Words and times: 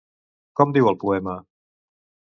Com 0.61 0.73
diu 0.79 0.89
el 0.93 0.99
poema? 1.05 1.39